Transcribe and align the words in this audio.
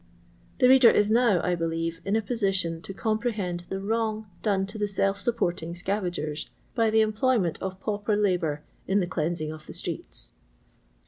The 0.57 0.67
reader 0.67 0.89
ia 0.89 1.05
now, 1.11 1.41
I 1.43 1.53
believe, 1.53 2.01
in 2.03 2.15
a 2.15 2.23
position 2.23 2.81
to 2.81 2.91
comprehend 2.91 3.65
the 3.69 3.79
wrong 3.79 4.25
done 4.41 4.65
to 4.65 4.79
the 4.79 4.87
self 4.87 5.21
supporting 5.21 5.75
scavagers 5.75 6.49
by 6.73 6.89
the 6.89 7.01
emjdoyment 7.03 7.59
of 7.61 7.79
pauper 7.79 8.15
labour 8.15 8.63
in 8.87 8.99
the 8.99 9.05
cleansing 9.05 9.51
of 9.51 9.67
the 9.67 9.75
streets. 9.75 10.31